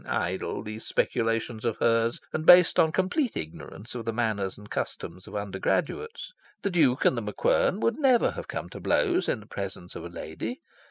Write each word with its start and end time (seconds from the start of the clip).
Idle, 0.09 0.63
these 0.63 0.83
speculations 0.83 1.63
of 1.63 1.77
hers, 1.77 2.19
and 2.33 2.43
based 2.43 2.79
on 2.79 2.91
complete 2.91 3.37
ignorance 3.37 3.93
of 3.93 4.03
the 4.03 4.11
manners 4.11 4.57
and 4.57 4.67
customs 4.67 5.27
of 5.27 5.35
undergraduates. 5.35 6.33
The 6.63 6.71
Duke 6.71 7.05
and 7.05 7.15
The 7.15 7.21
MacQuern 7.21 7.77
would 7.81 7.99
never 7.99 8.31
have 8.31 8.47
come 8.47 8.67
to 8.69 8.79
blows 8.79 9.29
in 9.29 9.41
the 9.41 9.45
presence 9.45 9.93
of 9.95 10.03
a 10.03 10.09
lady. 10.09 10.59